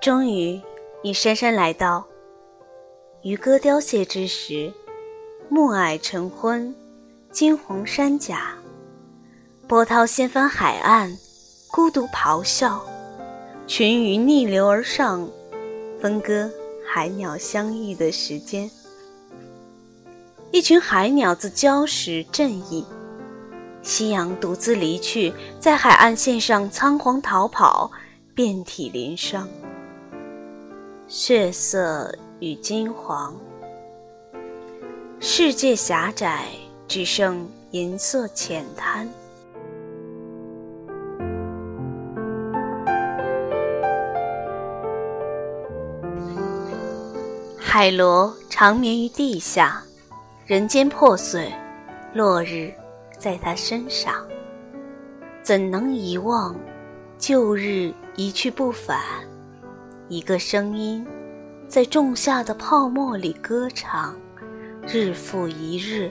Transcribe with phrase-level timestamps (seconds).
[0.00, 0.60] 终于，
[1.02, 2.06] 你姗姗来到。
[3.22, 4.72] 渔歌凋谢之时，
[5.48, 6.72] 暮霭晨昏，
[7.32, 8.54] 金黄山甲，
[9.66, 11.18] 波涛掀翻海岸，
[11.72, 12.80] 孤独咆哮，
[13.66, 15.28] 群鱼逆流而上，
[16.00, 16.48] 分割
[16.86, 18.70] 海鸟相遇的时间。
[20.52, 22.86] 一群海鸟自礁石阵役，
[23.82, 27.90] 夕阳独自离去，在海岸线上仓皇逃跑，
[28.32, 29.48] 遍体鳞伤。
[31.10, 33.34] 血色与金黄，
[35.20, 36.44] 世界狭窄，
[36.86, 39.08] 只剩银色浅滩。
[47.56, 49.82] 海螺长眠于地下。
[50.44, 51.52] 人间破碎，
[52.14, 52.72] 落日
[53.18, 54.14] 在他身上，
[55.42, 56.54] 怎能遗忘
[57.18, 58.98] 旧日一去不返？
[60.08, 61.06] 一个声音
[61.68, 64.16] 在仲夏的泡沫里歌唱，
[64.86, 66.10] 日复一日。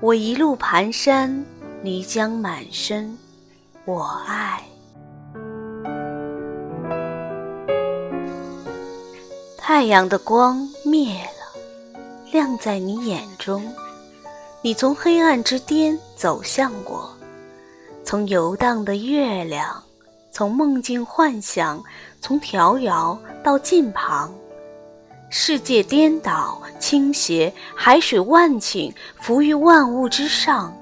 [0.00, 1.44] 我一路蹒跚，
[1.82, 3.18] 泥浆满身，
[3.84, 4.62] 我爱。
[9.58, 11.60] 太阳的光灭了。
[12.32, 13.62] 亮在你眼中，
[14.62, 17.14] 你从黑暗之巅走向我，
[18.02, 19.82] 从游荡的月亮，
[20.32, 21.84] 从梦境幻想，
[22.18, 24.34] 从迢遥到近旁，
[25.28, 30.74] 世界颠倒倾斜，海水万顷，浮于万物之上，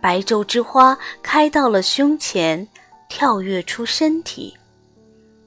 [0.00, 2.66] 白昼之花开到了胸前，
[3.08, 4.56] 跳跃出身体，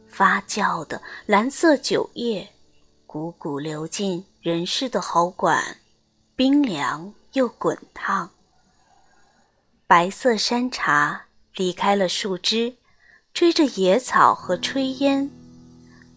[0.06, 2.46] 发酵的蓝色酒液，
[3.08, 4.26] 汩汩流进。
[4.42, 5.62] 人世的喉管，
[6.34, 8.30] 冰凉又滚烫。
[9.86, 11.24] 白色山茶
[11.56, 12.74] 离开了树枝，
[13.40, 15.32] 追着野草和炊烟，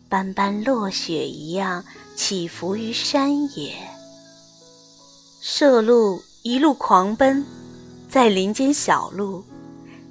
[0.08, 1.84] 斑斑落雪一样
[2.16, 3.76] 起伏于山野。
[5.40, 7.46] 麝鹿一路狂奔，
[8.08, 9.44] 在林间小路，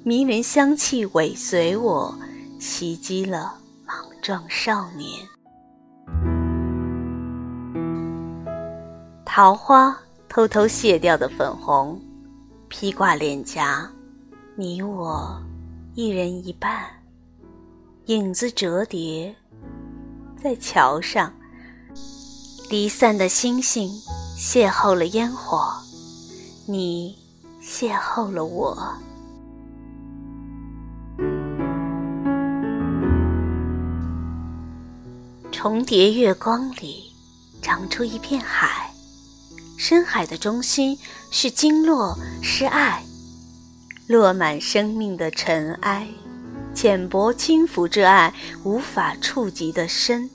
[0.02, 2.14] 迷人香气尾随我，
[2.58, 5.28] 袭击了莽撞少年。
[9.26, 9.94] 桃花
[10.30, 12.00] 偷偷卸掉的粉红，
[12.70, 13.86] 披挂脸颊，
[14.56, 15.38] 你我
[15.94, 16.82] 一人一半。
[18.06, 19.32] 影子折叠
[20.42, 21.32] 在桥上，
[22.68, 23.88] 离散的星星
[24.36, 25.72] 邂逅了烟火，
[26.66, 27.16] 你
[27.62, 28.76] 邂逅了我。
[35.52, 37.04] 重叠月光里，
[37.62, 38.90] 长出一片海。
[39.78, 40.98] 深海的中心
[41.30, 43.04] 是经络，是爱，
[44.08, 46.08] 落满生命的尘埃，
[46.74, 48.32] 浅薄轻浮之爱，
[48.64, 50.28] 无法触及的深。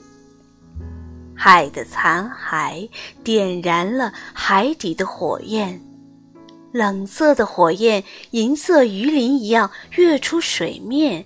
[1.34, 2.88] 海的残骸
[3.22, 5.80] 点燃了海底的火焰，
[6.72, 11.24] 冷色的火焰，银色鱼鳞一样跃出水面，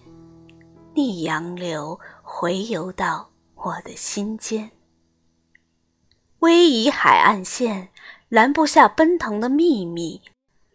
[0.95, 4.71] 逆洋流回游到我的心间。
[6.41, 7.89] 逶迤海岸线。
[8.29, 10.23] 拦不下奔腾的秘密，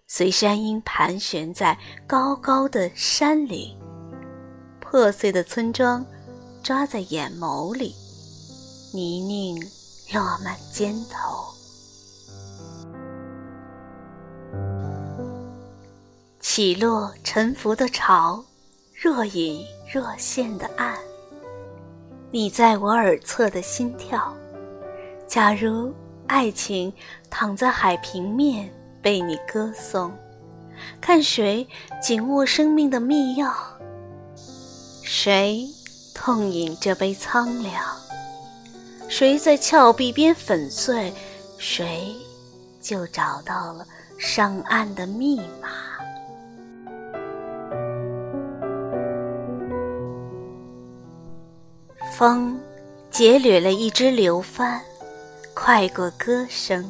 [0.06, 3.76] 随山鹰盘旋在高高的山岭，
[4.90, 6.06] 破碎的村庄
[6.64, 7.94] 抓在眼眸里，
[8.94, 9.62] 泥泞
[10.14, 11.46] 落满肩头，
[16.40, 18.44] 起落沉浮的潮，
[18.96, 19.62] 若隐
[19.94, 20.98] 若现的暗，
[22.32, 24.34] 你在我耳侧的心跳，
[25.28, 25.94] 假如。
[26.30, 26.94] 爱情
[27.30, 28.70] 躺在海平面，
[29.02, 30.12] 被你歌颂。
[31.00, 31.66] 看谁
[32.02, 33.50] 紧握生命的密钥，
[35.10, 35.66] 谁
[36.14, 37.82] 痛饮这杯苍凉，
[39.08, 41.14] 谁在峭壁边粉碎，
[41.58, 42.14] 谁
[42.82, 43.88] 就找到了
[44.20, 45.70] 上岸的密码。
[52.14, 52.60] 风
[53.10, 54.82] 劫掠了一只流帆。
[55.54, 56.86] 快过歌声，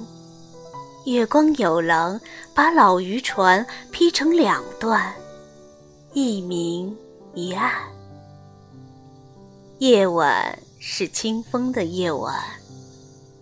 [1.05, 2.19] 月光有棱，
[2.55, 5.13] 把老渔船劈成两段，
[6.13, 6.97] 一明
[7.35, 7.71] 一暗。
[9.79, 12.33] 夜晚是清风的夜晚，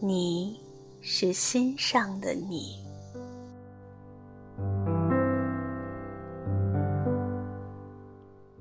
[0.02, 0.60] 你
[1.00, 2.76] 是心上的你。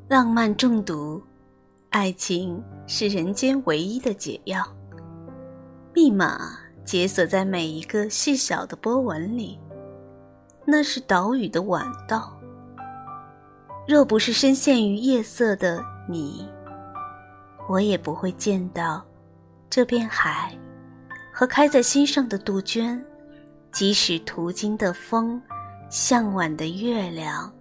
[0.07, 1.21] 浪漫中毒，
[1.91, 4.65] 爱情是人间唯一的解药。
[5.93, 9.59] 密码解锁在每一个细小的波纹里，
[10.65, 12.39] 那是岛屿的晚到。
[13.89, 16.49] 若不是深陷于夜色的你，
[17.69, 19.05] 我也不会见到
[19.71, 20.57] 这片海
[21.33, 23.05] 和开在心上的杜鹃。
[23.73, 25.43] 即使途经的风，
[25.91, 27.53] 向晚的月亮，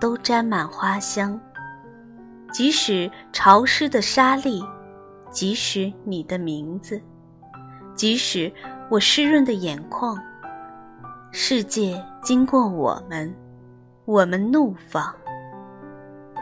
[0.00, 1.38] 都沾满花香；
[2.52, 4.66] 即使潮湿的沙砾，
[5.30, 7.00] 即使你的名字，
[7.94, 8.52] 即使
[8.88, 10.18] 我湿润的眼眶，
[11.30, 13.32] 世界经过我们，
[14.06, 15.14] 我们怒放。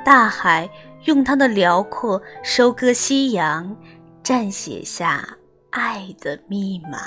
[0.09, 0.67] 大海
[1.05, 3.77] 用它的辽阔收割夕阳，
[4.25, 5.23] 撰写下
[5.69, 6.99] 爱的密码。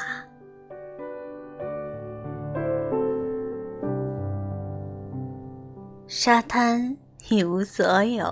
[6.06, 6.96] 沙滩
[7.28, 8.32] 一无所有，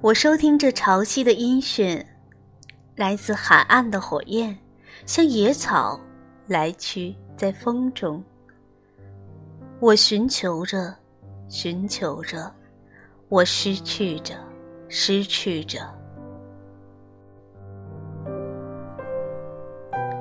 [0.00, 2.04] 我收听着潮汐的音讯，
[2.96, 4.58] 来自海岸的火焰，
[5.06, 5.96] 像野草
[6.48, 8.20] 来去在风中。
[9.78, 10.92] 我寻求着，
[11.48, 12.52] 寻求着。
[13.30, 14.34] 我失去着，
[14.88, 15.78] 失去着。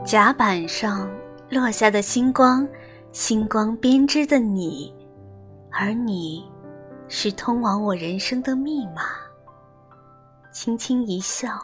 [0.05, 1.11] 甲板上
[1.49, 2.67] 落下的星光，
[3.11, 4.93] 星光编织的你，
[5.71, 6.47] 而你，
[7.07, 9.01] 是通往我人生的密码。
[10.51, 11.59] 轻轻一笑，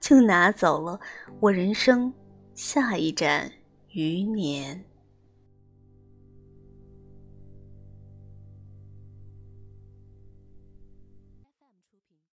[0.00, 0.98] 就拿走了
[1.40, 2.10] 我人生
[2.54, 3.52] 下一盏
[3.90, 4.82] 余年。